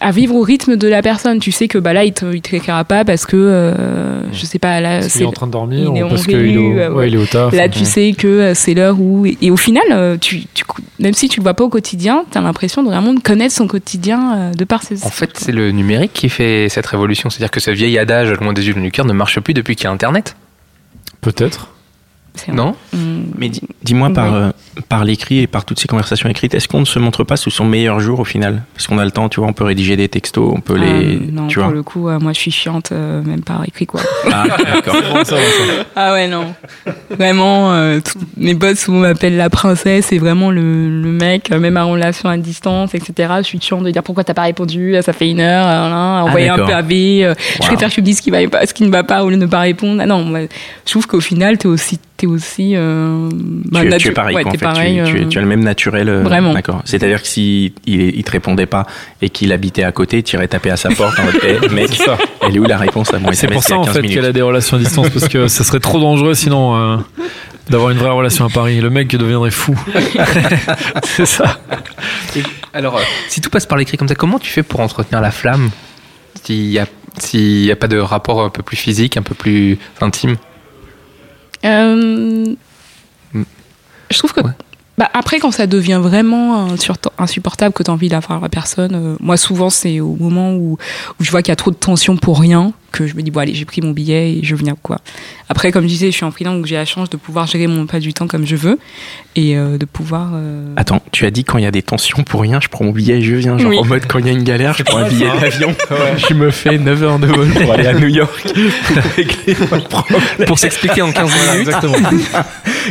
[0.00, 1.38] à, à vivre au rythme de la personne.
[1.38, 4.44] Tu sais que bah là, il te, il te réécrira pas parce que, euh, je
[4.46, 6.36] sais pas, là, c'est est en train de dormir il est ou en parce qu'il
[6.36, 7.52] est, au- euh, ouais, il est au taf.
[7.54, 7.68] Là, Ouais.
[7.70, 9.26] tu sais que euh, c'est l'heure où.
[9.26, 10.64] Et au final, euh, tu, tu-
[10.98, 13.54] même si tu le vois pas au quotidien, tu as l'impression de vraiment de connaître
[13.54, 15.04] son quotidien euh, de par ses.
[15.04, 17.30] En fait, c'est le numérique qui fait cette révolution.
[17.30, 19.84] C'est-à-dire que ce vieil adage loin des yeux, du cœur ne marche plus depuis qu'il
[19.84, 20.36] y a Internet.
[21.20, 21.68] Peut-être.
[22.52, 24.50] Non Hum, Mais dis- dis-moi par, euh,
[24.88, 27.50] par l'écrit et par toutes ces conversations écrites, est-ce qu'on ne se montre pas sous
[27.50, 28.62] son meilleur jour au final?
[28.74, 31.18] Parce qu'on a le temps, tu vois, on peut rédiger des textos, on peut les.
[31.20, 33.62] ah, non, tu pour vois le coup, euh, moi, je suis chiante, euh, même par
[33.66, 34.00] écrit, quoi.
[34.32, 34.44] Ah,
[34.74, 34.96] d'accord.
[35.96, 36.54] ah ouais, non.
[37.10, 38.00] Vraiment, euh,
[38.36, 40.60] mes potes souvent m'appellent la princesse et vraiment le,
[41.02, 43.34] le mec, même en relation à distance, etc.
[43.38, 46.48] Je suis chiante de dire pourquoi t'as pas répondu, ça fait une heure, là, envoyer
[46.48, 46.70] un d'accord.
[46.70, 47.24] pavé.
[47.24, 49.02] euh, Je préfère que tu me dises ce qui, va pas, ce qui ne va
[49.02, 50.00] pas au lieu de ne pas répondre.
[50.02, 50.40] Ah non, moi,
[50.86, 51.98] je trouve qu'au final, t'es aussi.
[52.20, 54.64] T'es aussi euh, bah, tu, es pareil, ouais, quoi, en t'es fait.
[54.66, 56.06] pareil, tu, tu- euh, tu as le même naturel.
[56.10, 56.52] euh, Vraiment.
[56.52, 56.82] D'accord.
[56.84, 58.86] C'est-à-dire que si il, il te répondait pas
[59.22, 61.88] et qu'il habitait à côté, tu irais taper à sa porte en mode Eh, mec,
[61.90, 62.18] C'est ça.
[62.42, 63.32] elle est où la réponse à moi?
[63.32, 65.64] C'est pour ça en 15 fait qu'elle a des relations à distance parce que ce
[65.64, 66.96] serait trop dangereux sinon euh,
[67.70, 68.82] d'avoir une vraie relation à Paris.
[68.82, 69.74] Le mec deviendrait fou.
[71.04, 71.58] c'est ça.
[72.74, 75.30] Alors, euh, si tout passe par l'écrit comme ça, comment tu fais pour entretenir la
[75.30, 75.70] flamme?
[76.44, 76.68] S'il
[77.62, 80.36] n'y a pas de rapport un peu plus physique, un peu plus intime?
[81.64, 82.54] Euh,
[83.32, 83.42] Mm.
[84.10, 84.40] Je trouve que.
[84.40, 84.52] Ouais.
[84.98, 86.68] Bah, après, quand ça devient vraiment
[87.18, 90.76] insupportable que tu as envie d'avoir la personne, euh, moi, souvent, c'est au moment où,
[91.18, 93.30] où je vois qu'il y a trop de tension pour rien que je me dis,
[93.30, 95.00] bon, allez, j'ai pris mon billet et je viens, quoi.
[95.48, 97.66] Après, comme je disais, je suis en freelance, donc j'ai la chance de pouvoir gérer
[97.66, 98.78] mon pas du temps comme je veux
[99.36, 100.30] et euh, de pouvoir.
[100.34, 102.84] euh, Attends, tu as dit quand il y a des tensions pour rien, je prends
[102.84, 103.58] mon billet et je viens.
[103.58, 103.78] Genre Oui.
[103.78, 105.74] en mode quand il y a une galère, je prends un billet d'avion,
[106.28, 108.52] je me fais 9 heures de vol pour aller à New York
[110.46, 112.10] pour s'expliquer en 15 minutes Exactement.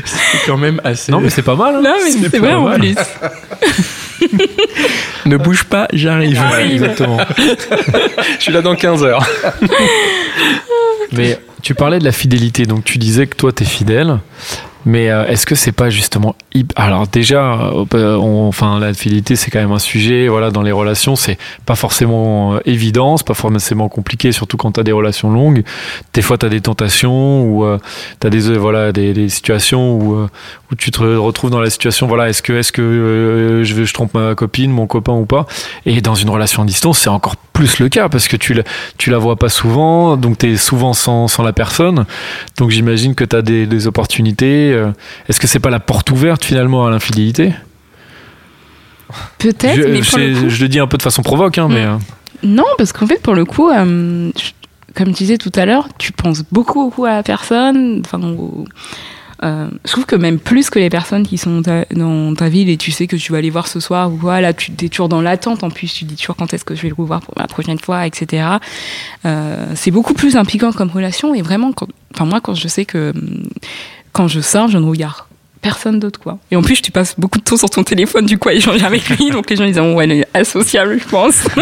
[0.06, 1.12] C'est quand même assez.
[1.12, 1.76] Non mais c'est pas mal.
[1.76, 1.82] hein.
[1.84, 2.80] Non, mais C'est c'est pas vrai en mal.
[2.80, 2.96] plus.
[5.26, 6.36] Ne bouge pas, j'arrive.
[6.36, 6.72] J'arrive.
[6.72, 7.20] Exactement.
[8.38, 9.26] Je suis là dans 15 heures.
[11.12, 14.20] Mais tu parlais de la fidélité, donc tu disais que toi t'es fidèle,
[14.86, 16.36] mais euh, est-ce que c'est pas justement
[16.76, 20.72] alors déjà, euh, on- enfin la fidélité c'est quand même un sujet, voilà dans les
[20.72, 25.30] relations c'est pas forcément euh, évident, c'est pas forcément compliqué, surtout quand t'as des relations
[25.32, 25.64] longues.
[26.14, 27.78] Des fois t'as des tentations ou euh,
[28.20, 30.28] t'as des euh, voilà des, situations où euh,
[30.78, 34.34] tu te retrouves dans la situation, voilà est-ce que est-ce que euh, je trompe ma
[34.36, 35.46] copine, mon copain ou pas
[35.86, 38.64] Et dans une relation à distance c'est encore plus le cas parce que tu la,
[38.98, 42.06] tu la vois pas souvent, donc tu es souvent sans, sans la personne.
[42.58, 44.69] Donc j'imagine que tu as des opportunités.
[44.72, 44.92] Euh.
[45.28, 47.54] Est-ce que c'est pas la porte ouverte finalement à l'infidélité?
[49.40, 51.58] Peut-être, je, mais je, pour le coup- je le dis un peu de façon provoque,
[51.58, 51.90] hein, mais Mm.
[51.90, 51.98] euh,
[52.44, 54.32] Non, parce qu'en fait, pour le coup, euh,
[54.96, 58.02] comme je disais tout à l'heure, tu penses beaucoup, beaucoup à la personne.
[58.06, 58.20] Enfin,
[59.44, 62.70] euh, je trouve que même plus que les personnes qui sont ta- dans ta ville
[62.70, 64.90] et tu sais que tu vas aller voir ce soir ou quoi, là, tu es
[64.90, 65.64] toujours dans l'attente.
[65.64, 67.80] En plus, tu dis toujours quand est-ce que je vais le revoir pour la prochaine
[67.80, 68.44] fois, etc.
[69.26, 72.86] Euh, c'est beaucoup plus impliquant comme relation et vraiment, quand, enfin moi, quand je sais
[72.86, 73.12] que
[74.20, 75.14] quand je sors, je ne regarde
[75.62, 76.38] personne d'autre quoi.
[76.52, 78.84] Et en plus, tu passes beaucoup de temps sur ton téléphone du coup à échanger
[78.86, 81.46] avec lui, donc les gens ils disent ouais, elle est associable, je pense.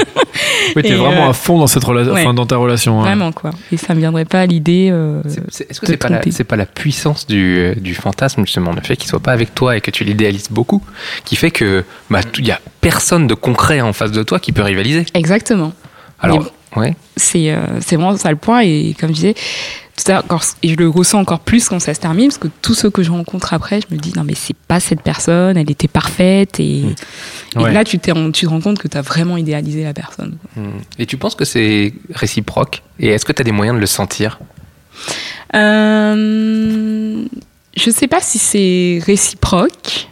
[0.75, 2.21] Oui, t'es vraiment euh, à fond dans cette relation, ouais.
[2.21, 2.99] enfin dans ta relation.
[2.99, 3.03] hein.
[3.03, 3.51] Vraiment quoi.
[3.71, 4.89] Et ça me viendrait pas à l'idée.
[4.91, 9.07] euh, Est-ce que c'est pas, la- pas puissance du, du fantasme, justement, le fait qu'il
[9.09, 10.81] soit pas avec toi et que tu l'idéalises beaucoup,
[11.25, 14.51] qui fait que bah, il y a personne de concret en face de toi qui
[14.51, 15.05] peut rivaliser?
[15.15, 15.73] Exactement.
[16.19, 16.95] Alors, ouais.
[17.15, 18.61] c'est euh, c'est vraiment ça le point.
[18.61, 19.35] Et comme je disais
[19.95, 22.37] tout à l'heure, encore- et je le ressens encore plus quand ça se termine parce
[22.37, 25.01] que tous ceux que je rencontre après je me dis non mais c'est pas cette
[25.01, 26.59] personne elle était parfaite.
[26.59, 26.83] Et,
[27.55, 27.73] Ouais.
[27.73, 30.37] là tu, tu te rends compte que tu as vraiment idéalisé la personne.
[30.55, 30.77] Hmm.
[30.99, 32.83] Et tu penses que c'est réciproque?
[32.99, 34.37] Et est-ce que tu as des moyens de le sentir?
[35.55, 37.25] Euh,
[37.75, 40.07] je sais pas si c'est réciproque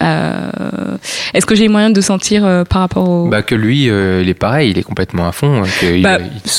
[0.00, 4.22] est-ce que j'ai les moyens de sentir euh, par rapport au bah, Que lui, euh,
[4.22, 5.62] il est pareil, il est complètement à fond.
[5.62, 6.50] euh, que il- Bah, il-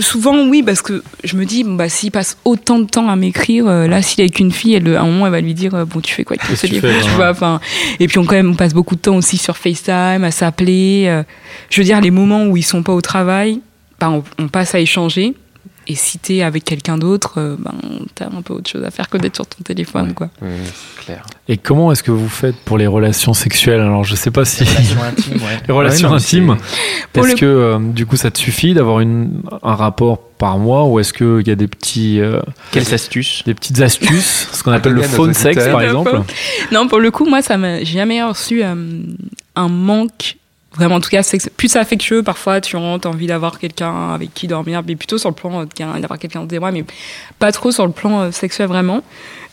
[0.00, 3.16] souvent oui parce que je me dis bon, bah s'il passe autant de temps à
[3.16, 5.54] m'écrire euh, là s'il est avec une fille elle, à un moment elle va lui
[5.54, 7.58] dire euh, bon tu fais quoi que tu fais, tu hein vois enfin
[7.98, 11.06] et puis on quand même on passe beaucoup de temps aussi sur FaceTime à s'appeler
[11.08, 11.24] euh,
[11.68, 13.58] je veux dire les moments où ils sont pas au travail
[14.00, 15.34] bah, on, on passe à échanger
[15.90, 17.72] et si t'es avec quelqu'un d'autre euh, ben
[18.14, 20.12] t'as un peu autre chose à faire que d'être sur ton téléphone Ouais.
[20.14, 21.24] quoi Ouais, c'est clair.
[21.48, 23.80] Et comment est-ce que vous faites pour les relations sexuelles?
[23.80, 25.58] Alors je sais pas si Relations intimes, ouais.
[25.66, 26.56] les relations non, intimes.
[27.14, 30.84] Est-ce le- que euh, du coup ça te suffit d'avoir une un rapport par mois
[30.84, 33.42] ou est-ce qu'il y a des petits euh, Quelles astuces?
[33.46, 36.20] des petites astuces, ce qu'on appelle le phone sex par Le exemple
[36.70, 38.74] non pour le coup moi ça m'a jamais reçu euh,
[39.56, 40.36] un manque
[40.74, 41.22] vraiment en tout cas
[41.56, 45.30] plus affectueux parfois tu rentres t'as envie d'avoir quelqu'un avec qui dormir mais plutôt sur
[45.30, 46.84] le plan euh, d'avoir quelqu'un de moi mais
[47.38, 49.02] pas trop sur le plan euh, sexuel vraiment.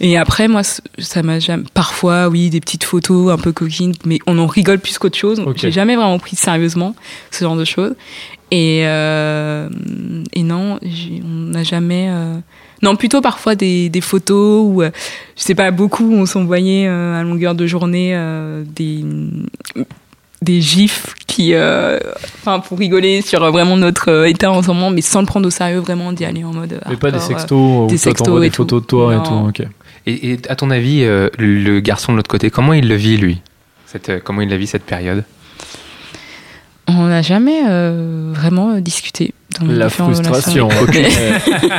[0.02, 4.20] Et après moi ça m'a jamais parfois oui des petites photos un peu coquines mais
[4.28, 5.40] on en rigole plus qu'autre chose.
[5.40, 5.58] Ok.
[5.58, 6.96] j'ai jamais vraiment pris sérieusement
[7.32, 7.96] ce genre de choses.
[8.52, 9.70] Et euh,
[10.34, 12.36] et non on n'a jamais euh,
[12.82, 14.92] non, plutôt parfois des, des photos où, euh,
[15.36, 19.04] je sais pas, beaucoup on s'envoyait à longueur de journée euh, des,
[20.46, 22.00] des gifs qui, euh,
[22.40, 25.26] enfin, pour rigoler sur euh, vraiment notre euh, état en ce moment, mais sans le
[25.26, 26.80] prendre au sérieux, vraiment d'y aller en mode.
[26.88, 27.20] Mais pas des euh.
[27.20, 29.64] sextos des sextos des photos de toi et tout.
[30.08, 33.18] Et, et à ton avis, euh, le garçon de l'autre côté, comment il le vit,
[33.18, 33.42] lui?
[33.86, 35.24] Cette, euh, Comment il la vit cette période?
[36.88, 39.34] On n'a jamais euh, vraiment discuté.
[39.60, 40.68] Dans La frustration.
[40.68, 41.40] relations.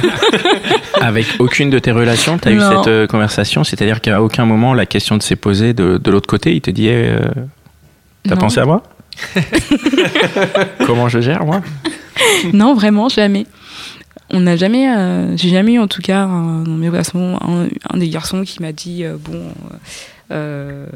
[1.01, 4.73] Avec aucune de tes relations, tu as eu cette euh, conversation C'est-à-dire qu'à aucun moment
[4.73, 7.21] la question ne s'est posée de, de l'autre côté Il te dit eh, euh,
[8.27, 8.41] T'as Non.
[8.41, 8.83] pensé à moi
[10.87, 11.62] Comment je gère, moi?
[12.53, 13.47] Non, vraiment, jamais.
[14.31, 17.69] On n'a jamais, euh, j'ai jamais eu en tout cas un, dans mes relations un,
[17.93, 19.41] un des garçons qui m'a dit euh, bon.
[20.33, 20.87] euh,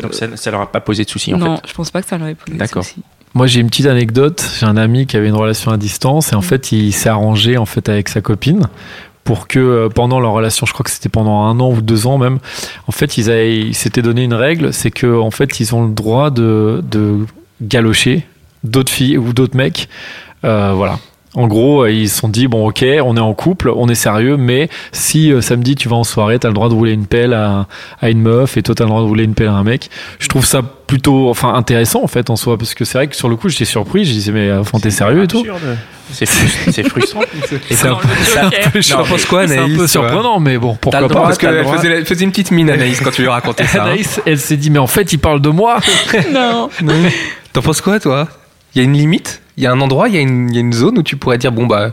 [0.00, 1.68] Donc ça, ça leur a pas posé de soucis en non, fait.
[1.68, 2.82] je pense pas que ça leur ait posé de D'accord.
[2.84, 3.02] soucis.
[3.34, 4.44] Moi, j'ai une petite anecdote.
[4.58, 6.42] J'ai un ami qui avait une relation à distance et en Mm.
[6.42, 8.66] fait, il s'est arrangé en fait avec sa copine
[9.24, 12.06] pour que euh, pendant leur relation, je crois que c'était pendant un an ou deux
[12.06, 12.38] ans même,
[12.88, 15.84] en fait, ils, avaient- ils s'étaient donné une règle, c'est que en fait, ils ont
[15.84, 16.82] le droit de,
[17.60, 18.26] galocher
[18.64, 19.88] d'autres filles ou d'autres mecs.
[20.44, 20.98] Euh, voilà.
[21.34, 23.94] En gros, euh, ils se sont dit bon, ok, on est en couple, on est
[23.94, 27.06] sérieux, mais si euh, samedi tu vas en soirée, t'as le droit de rouler une
[27.06, 27.66] pelle à,
[28.02, 29.88] à une meuf et toi t'as le droit de rouler une pelle à un mec.
[30.18, 33.16] Je trouve ça plutôt, enfin, intéressant en fait en soi, parce que c'est vrai que
[33.16, 34.04] sur le coup, j'étais surpris.
[34.04, 35.42] Je disais mais euh, enfin, t'es sérieux et tout.
[36.12, 37.22] C'est frus- c'est frustrant.
[37.70, 39.88] Et c'est un peu, c'est un peu T'en penses quoi, c'est un Anaïs, peu toi
[39.88, 43.10] surprenant, mais bon, pourquoi pas Parce qu'elle faisait, elle faisait une petite mine, Anaïs, quand
[43.10, 43.84] tu lui racontais ça.
[43.84, 43.86] hein.
[43.86, 45.78] Anaïs, elle s'est dit mais en fait, il parle de moi.
[46.30, 46.68] non.
[47.54, 48.28] T'en penses quoi, toi?
[48.74, 49.41] Il y a une limite?
[49.56, 51.02] Il y a un endroit, il y, a une- il y a une zone où
[51.02, 51.92] tu pourrais dire bon, bah,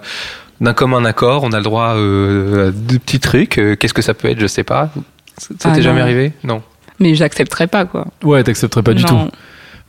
[0.62, 3.58] d'un commun accord, on a le droit euh, à de petits trucs.
[3.58, 4.90] euh, Qu'est-ce que ça peut être Je sais pas.
[5.38, 6.34] Ça ça Ah, t'est jamais arrivé?
[6.44, 6.62] Non.
[7.00, 8.08] Mais j'accepterais pas quoi.
[8.24, 9.26] Ouais, t'accepterais pas du Non.
[9.28, 9.32] tout.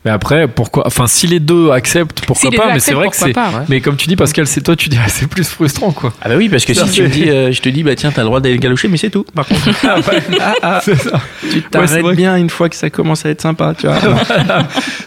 [0.04, 3.16] Mais après, pourquoi Enfin, si les deux acceptent, pourquoi Si pas Mais c'est vrai que
[3.16, 3.34] c'est.
[3.34, 3.48] pas.
[3.50, 3.64] Ouais.
[3.68, 6.12] Mais comme tu dis, Pascal, c'est toi, tu dis, c'est plus frustrant, quoi.
[6.22, 8.10] Ah bah oui, parce que si tu me dis, euh, je te dis, bah tiens,
[8.10, 9.24] t'as le droit d'aller galocher, mais c'est tout.
[9.34, 9.60] Par contre,
[10.84, 11.20] c'est ça.
[11.52, 12.14] tu t'arrêtes vrai.
[12.14, 13.98] bien une fois que ça commence à être sympa, tu vois.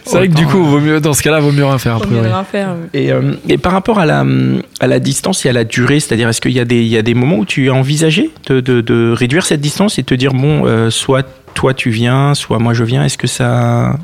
[0.04, 1.96] C'est vrai que du coup, vaut mieux, dans ce cas-là, vaut mieux rien faire.
[1.96, 2.28] Après, mieux ouais.
[2.28, 2.68] rien faire.
[2.80, 2.88] oui.
[3.00, 4.24] Et, euh, et par rapport à la,
[4.80, 6.96] à la distance et à la durée, c'est-à-dire est-ce qu'il y, a des- il y
[6.96, 10.14] a des moments où tu as envisagé de, de, de réduire cette distance et te
[10.14, 13.96] dire, bon, euh, soit toi tu viens, soit moi je viens, est-ce que ça...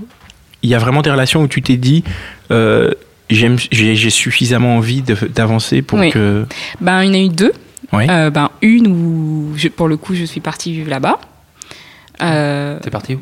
[0.62, 2.04] Il y a vraiment des relations où tu t'es dit,
[2.50, 2.90] euh,
[3.30, 6.10] j'aime- j'ai suffisamment envie de- d'avancer pour Oui.
[6.10, 6.46] que...
[6.80, 7.52] Ben, il y en a eu deux.
[7.92, 8.06] Oui.
[8.08, 11.18] Euh, ben, une où, je- pour le coup, je suis partie vivre là-bas.
[12.22, 13.20] Euh, T'es parti où?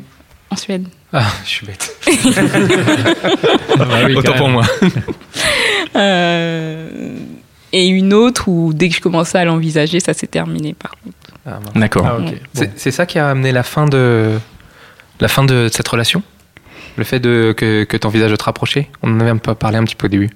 [0.51, 0.87] en Suède.
[1.13, 1.95] Ah, je suis bête.
[3.79, 4.63] Ah bah oui, Autant pour moi.
[5.95, 7.17] Euh,
[7.71, 11.15] et une autre où, dès que je commençais à l'envisager, ça s'est terminé par contre.
[11.47, 11.59] Ah.
[11.75, 12.05] D'accord.
[12.07, 12.17] Ah.
[12.19, 12.33] Bon.
[12.75, 14.37] C'est ça qui a amené la fin de
[15.19, 16.21] la fin de cette relation?
[16.99, 18.89] Le fait de, que, que tu envisages de te rapprocher?
[19.01, 20.29] On en avait un peu parlé un petit peu au début.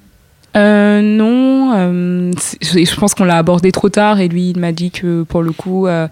[0.56, 4.92] Euh, non, euh, je pense qu'on l'a abordé trop tard et lui il m'a dit
[4.92, 6.08] que pour le coup euh,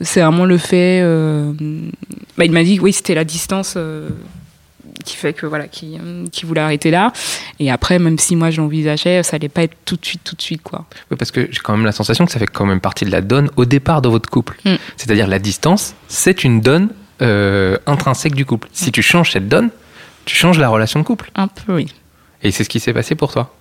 [0.00, 1.02] c'est vraiment le fait.
[2.38, 3.76] bah, il m'a dit que oui c'était la distance
[5.04, 5.98] qui fait que voilà qui,
[6.32, 7.12] qui voulait arrêter là
[7.58, 10.36] et après même si moi je l'envisageais ça allait pas être tout de suite tout
[10.36, 10.86] de suite quoi.
[11.10, 13.10] Oui, parce que j'ai quand même la sensation que ça fait quand même partie de
[13.10, 14.56] la donne au départ de votre couple.
[14.64, 14.76] Mm.
[14.96, 16.90] C'est-à-dire la distance, c'est une donne
[17.22, 18.68] euh, intrinsèque du couple.
[18.72, 19.70] Si tu changes cette donne,
[20.24, 21.30] tu changes la relation de couple.
[21.34, 21.94] Un peu oui.
[22.42, 23.54] Et c'est ce qui s'est passé pour toi.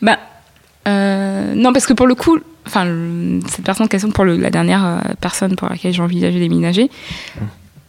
[0.00, 0.18] Bah,
[0.88, 2.86] euh, non, parce que pour le coup, enfin,
[3.48, 6.42] cette personne en question, pour le- la dernière euh, personne pour laquelle j'ai envisagé de
[6.42, 6.90] déménager,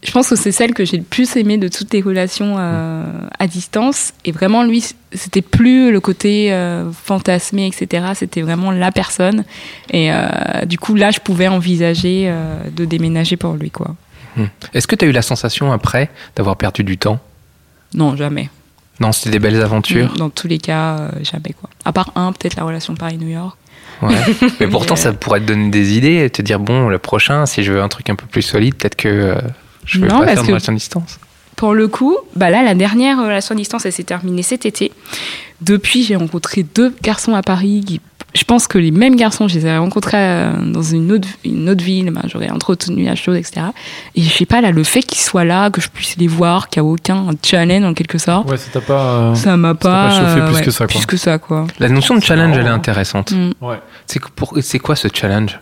[0.04, 3.02] je pense que c'est celle que j'ai le plus aimée de toutes les relations euh,
[3.38, 4.12] à distance.
[4.24, 8.08] Et vraiment, lui, c'était plus le côté euh, fantasmé, etc.
[8.14, 9.44] C'était vraiment la personne.
[9.90, 10.10] Et
[10.66, 12.32] du coup, là, je pouvais envisager
[12.70, 13.96] de déménager pour lui, quoi.
[14.72, 17.20] Est-ce que tu as eu la sensation après d'avoir perdu du temps?
[17.94, 18.50] Non, jamais.
[19.00, 20.12] Non, c'était des belles aventures?
[20.14, 21.68] Dans tous les cas, euh, jamais, quoi.
[21.84, 23.56] À part un, peut-être la relation Paris-New York.
[24.02, 24.14] Ouais.
[24.60, 27.46] Mais pourtant, Mais, ça pourrait te donner des idées et te dire bon, le prochain,
[27.46, 29.40] si je veux un truc un peu plus solide, peut-être que euh,
[29.84, 31.18] je vais pas faire de relation à distance.
[31.56, 34.92] Pour le coup, bah là, la dernière relation à distance, elle s'est terminée cet été.
[35.60, 37.84] Depuis, j'ai rencontré deux garçons à Paris.
[37.86, 38.00] Qui,
[38.34, 41.68] je pense que les mêmes garçons, je les ai rencontrés euh, dans une autre, une
[41.70, 42.10] autre ville.
[42.10, 43.66] bah, J'aurais entretenu la chose, etc.
[44.16, 46.68] Et je sais pas, là, le fait qu'ils soient là, que je puisse les voir,
[46.68, 49.00] qu'il n'y a aucun challenge en quelque sorte, Ouais, ça t'a pas.
[49.30, 50.96] euh, ça m'a pas pas, chauffé euh, plus que ça, quoi.
[50.96, 51.66] Plus que ça, quoi.
[51.78, 53.30] La notion de challenge, elle est intéressante.
[53.32, 53.52] Mm.
[53.60, 53.80] Ouais.
[54.06, 55.60] C'est pour- c'est quoi ce challenge?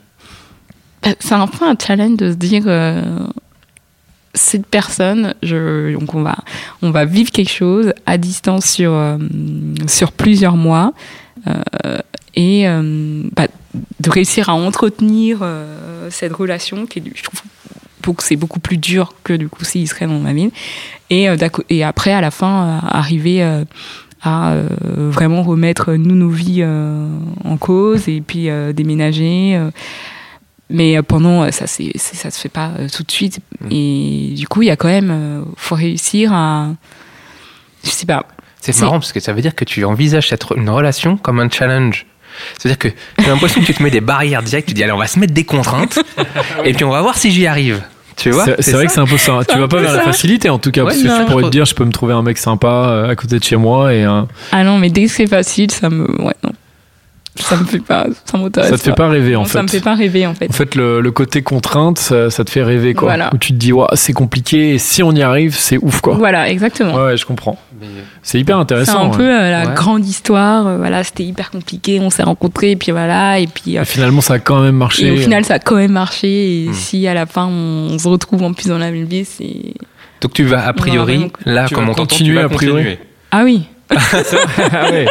[1.03, 3.03] Bah, C'est un peu un challenge de se dire euh,
[4.35, 6.37] cette personne, je, donc on va,
[6.81, 9.19] on va vivre quelque chose à distance sur, euh,
[9.87, 10.95] sur plusieurs mois
[11.47, 11.99] euh,
[12.35, 13.47] et euh, bah,
[14.01, 17.43] de réussir à entretenir euh, cette relation qui, est, je trouve,
[18.03, 20.51] beaucoup- c'est beaucoup plus dur que du coup s'il serait dans ma ville
[21.11, 21.37] et, euh,
[21.69, 23.43] et après à la fin arriver
[24.23, 29.61] à vraiment remettre nous nos vies en cause et puis déménager
[30.71, 33.41] mais pendant, ça, c'est, ça se fait pas tout de suite.
[33.61, 33.67] Mm.
[33.71, 36.69] Et du coup, il y a quand même, faut réussir à,
[37.85, 38.27] je sais pas.
[38.63, 41.51] C'est marrant parce que ça veut dire que tu envisages cette une relation comme un
[41.51, 42.07] challenge.
[42.59, 44.99] C'est-à-dire que j'ai l'impression que tu te mets des barrières directes, tu dis allez on
[44.99, 45.99] va se mettre des contraintes
[46.65, 47.83] et puis on va voir si j'y arrive.
[48.17, 48.45] Tu vois?
[48.45, 49.41] C'est c'est vrai que c'est un peu ça.
[49.49, 51.49] Tu vas pas vers la facilité en tout cas, Ouais, parce que tu pourrais te
[51.49, 54.05] dire, je peux me trouver un mec sympa euh, à côté de chez moi et
[54.05, 56.53] euh, Ah non, mais dès que c'est facile, ça me, ouais, non.
[57.37, 59.53] Ça me fait pas, ça m'intéresse ça te fait pas rêver en fait.
[59.55, 60.51] Ça me fait pas rêver, en fait.
[60.51, 63.09] En fait, le, le côté contrainte, ça, ça te fait rêver quoi.
[63.09, 63.31] Voilà.
[63.33, 66.15] Où tu te dis, Ouah, c'est compliqué et si on y arrive, c'est ouf quoi.
[66.15, 66.95] Voilà, exactement.
[66.95, 67.59] Ouais, ouais, je comprends.
[68.23, 69.05] C'est hyper C'est intéressant.
[69.07, 69.17] un ouais.
[69.17, 69.75] peu euh, la Ouais.
[69.75, 70.67] grande histoire.
[70.67, 71.99] euh, voilà, c'était hyper compliqué.
[72.01, 73.79] On s'est rencontrés, et puis voilà, et puis.
[73.79, 75.07] euh, Et finalement, ça a quand même marché.
[75.07, 76.65] et au final, ça a quand même marché.
[76.65, 76.75] Et Hmm.
[76.75, 79.75] si à la fin on se retrouve en plus dans la même vie, c'est.
[80.21, 82.99] Donc tu vas a priori, là comme on vas a priori.
[83.31, 83.63] Ah oui.
[84.73, 85.07] Ah ouais.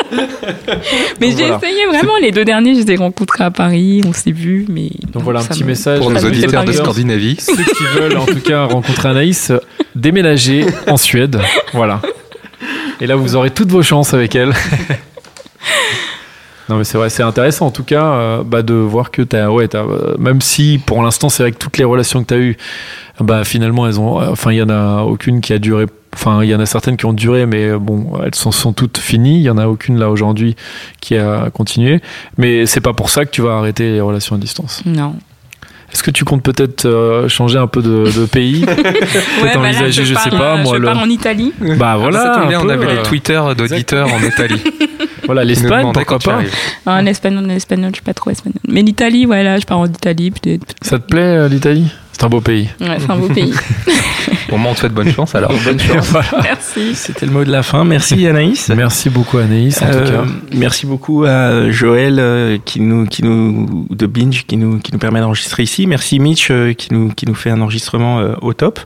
[1.19, 1.57] Mais j'ai voilà.
[1.57, 2.13] essayé vraiment.
[2.21, 4.01] Les deux derniers, je les ai rencontrés à Paris.
[4.05, 4.89] On s'est vus, mais.
[5.13, 6.71] Donc voilà un petit me- message Pour nos auditeurs de.
[6.71, 7.35] Scandinavie.
[7.39, 9.51] Ceux qui veulent en tout cas rencontrer Anaïs,
[9.95, 11.39] déménager en Suède.
[11.73, 12.01] Voilà.
[12.99, 14.53] Et là, vous aurez toutes vos chances avec elle.
[16.69, 19.49] Non mais c'est vrai, c'est intéressant en tout cas euh, bah, de voir que t'as,
[19.49, 22.33] ouais, t'as, euh, même si pour l'instant c'est vrai que toutes les relations que tu
[22.33, 22.55] as eues,
[23.19, 26.49] bah finalement elles ont, enfin il y en a aucune qui a duré, enfin il
[26.49, 29.37] y en a certaines qui ont duré, mais euh, bon elles sont, sont toutes finies.
[29.39, 30.55] Il y en a aucune là aujourd'hui
[30.99, 32.01] qui a continué,
[32.37, 34.81] mais c'est pas pour ça que tu vas arrêter les relations à distance.
[34.85, 35.15] Non.
[35.93, 38.63] Est-ce que tu comptes peut-être euh, changer un peu de, de pays?
[39.43, 41.51] Ouais, bah là, envisager, je sais pars, pas, euh, moi, Je le- pars en Italie.
[41.77, 44.61] Bah voilà, ça bien, on peu, avait euh, les Twitter d'auditeurs en Italie.
[45.25, 46.39] Voilà l'Espagne, pourquoi pas.
[46.85, 48.57] Ah, En espagnol, en espagnol, je suis pas trop espagnol.
[48.67, 50.31] Mais l'Italie, ouais, là, je pars en Italie.
[50.31, 50.65] peut-être.
[50.81, 51.87] Ça te plaît euh, l'Italie?
[52.21, 52.69] C'est un beau pays.
[52.79, 53.51] Ouais, c'est un beau pays.
[54.49, 55.51] Bon, moi, on te souhaite bonne chance alors.
[55.65, 56.09] Bonne chance.
[56.09, 56.27] Voilà.
[56.43, 56.93] Merci.
[56.93, 57.83] C'était le mot de la fin.
[57.85, 58.69] Merci Anaïs.
[58.75, 60.29] Merci beaucoup Anaïs en tout Euh, cas.
[60.53, 64.99] merci beaucoup à Joël euh, qui nous, qui nous, de Binge qui nous, qui nous
[64.99, 65.87] permet d'enregistrer ici.
[65.87, 68.79] Merci Mitch euh, qui nous, qui nous fait un enregistrement euh, au top.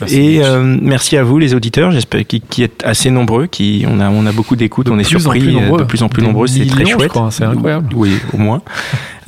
[0.00, 3.84] Merci, Et euh, merci à vous les auditeurs, j'espère qui, qui êtes assez nombreux, qui
[3.88, 6.28] on a on a beaucoup d'écoutes, on est surpris euh, de plus en plus Des
[6.28, 7.12] nombreux, c'est très chouette.
[7.30, 7.88] c'est incroyable.
[7.94, 8.62] Oui, au moins.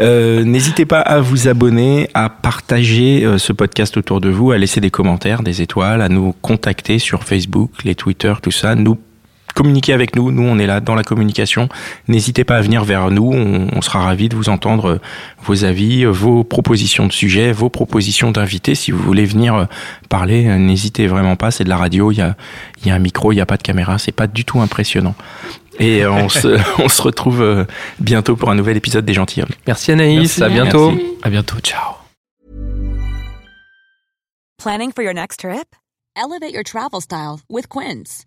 [0.00, 4.56] Euh, N'hésitez pas à vous abonner, à partager euh, ce podcast autour de vous, à
[4.56, 8.74] laisser des commentaires, des étoiles, à nous contacter sur Facebook, les Twitter, tout ça.
[8.74, 8.96] Nous
[9.60, 10.30] communiquer avec nous.
[10.30, 11.68] Nous, on est là dans la communication.
[12.08, 13.30] N'hésitez pas à venir vers nous.
[13.30, 15.00] On, on sera ravis de vous entendre euh,
[15.42, 18.74] vos avis, euh, vos propositions de sujets, vos propositions d'invités.
[18.74, 19.64] Si vous voulez venir euh,
[20.08, 21.50] parler, n'hésitez vraiment pas.
[21.50, 22.10] C'est de la radio.
[22.10, 22.36] Il y a,
[22.80, 23.98] il y a un micro, il n'y a pas de caméra.
[23.98, 25.14] C'est pas du tout impressionnant.
[25.78, 27.66] Et on, se, on se retrouve
[27.98, 29.52] bientôt pour un nouvel épisode des Gentilshommes.
[29.66, 30.42] Merci Anaïs, Merci.
[30.42, 30.92] à bientôt.
[30.92, 31.06] Merci.
[31.22, 31.96] À bientôt, ciao.
[34.56, 35.76] Planning for your next trip?
[36.16, 38.26] Elevate your travel style with Quince.